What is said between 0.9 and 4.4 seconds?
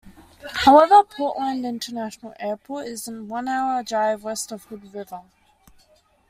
Portland International Airport is a one-hour drive